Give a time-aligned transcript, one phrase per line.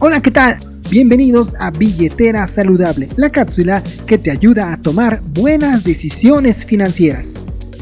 [0.00, 0.60] Hola, ¿qué tal?
[0.90, 7.40] Bienvenidos a Billetera Saludable, la cápsula que te ayuda a tomar buenas decisiones financieras.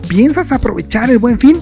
[0.09, 1.59] ¿Piensas aprovechar el buen fin?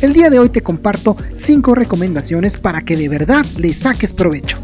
[0.00, 4.58] El día de hoy te comparto 5 recomendaciones para que de verdad le saques provecho.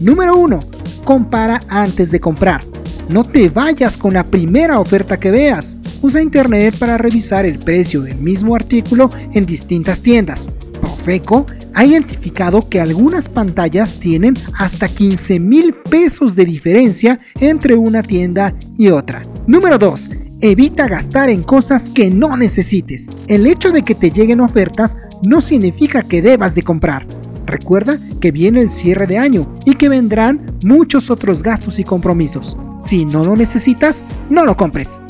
[0.00, 0.58] Número 1.
[1.04, 2.64] Compara antes de comprar.
[3.08, 5.76] No te vayas con la primera oferta que veas.
[6.02, 10.50] Usa internet para revisar el precio del mismo artículo en distintas tiendas.
[10.88, 11.44] Profeco
[11.74, 18.54] ha identificado que algunas pantallas tienen hasta 15 mil pesos de diferencia entre una tienda
[18.78, 19.20] y otra.
[19.46, 20.10] Número 2.
[20.40, 23.10] Evita gastar en cosas que no necesites.
[23.28, 24.96] El hecho de que te lleguen ofertas
[25.26, 27.06] no significa que debas de comprar.
[27.44, 32.56] Recuerda que viene el cierre de año y que vendrán muchos otros gastos y compromisos.
[32.80, 35.02] Si no lo necesitas, no lo compres.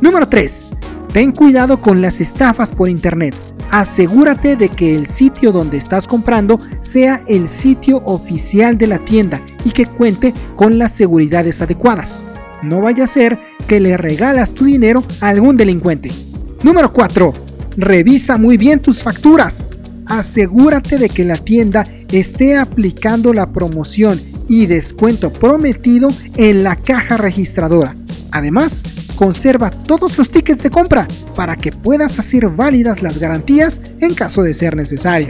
[0.00, 0.66] Número 3.
[1.12, 3.34] Ten cuidado con las estafas por internet.
[3.72, 9.40] Asegúrate de que el sitio donde estás comprando sea el sitio oficial de la tienda
[9.64, 12.38] y que cuente con las seguridades adecuadas.
[12.62, 16.10] No vaya a ser que le regalas tu dinero a algún delincuente.
[16.62, 17.32] Número 4.
[17.78, 19.74] Revisa muy bien tus facturas.
[20.04, 27.16] Asegúrate de que la tienda esté aplicando la promoción y descuento prometido en la caja
[27.16, 27.96] registradora.
[28.32, 31.06] Además, conserva todos los tickets de compra
[31.36, 35.28] para que puedas hacer válidas las garantías en caso de ser necesario.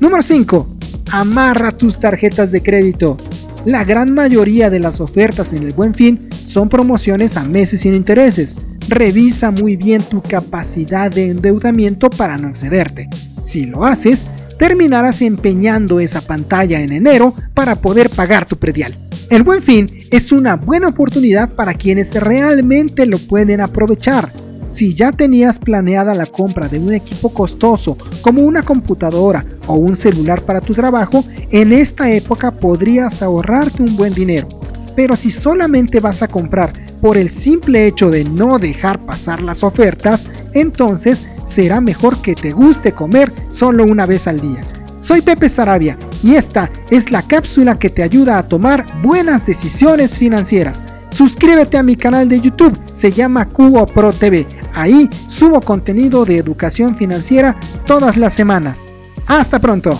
[0.00, 0.66] Número 5.
[1.12, 3.18] Amarra tus tarjetas de crédito.
[3.66, 7.92] La gran mayoría de las ofertas en el buen fin son promociones a meses sin
[7.92, 8.66] intereses.
[8.88, 13.10] Revisa muy bien tu capacidad de endeudamiento para no excederte.
[13.42, 14.26] Si lo haces,
[14.58, 18.98] terminarás empeñando esa pantalla en enero para poder pagar tu predial.
[19.30, 24.32] El buen fin es una buena oportunidad para quienes realmente lo pueden aprovechar.
[24.68, 29.94] Si ya tenías planeada la compra de un equipo costoso como una computadora o un
[29.94, 34.48] celular para tu trabajo, en esta época podrías ahorrarte un buen dinero.
[34.96, 36.70] Pero si solamente vas a comprar
[37.04, 42.48] por el simple hecho de no dejar pasar las ofertas, entonces será mejor que te
[42.48, 44.62] guste comer solo una vez al día.
[45.00, 50.16] Soy Pepe Sarabia y esta es la cápsula que te ayuda a tomar buenas decisiones
[50.16, 50.82] financieras.
[51.10, 54.46] Suscríbete a mi canal de YouTube, se llama Cubo Pro TV.
[54.72, 57.54] Ahí subo contenido de educación financiera
[57.84, 58.86] todas las semanas.
[59.26, 59.90] Hasta pronto.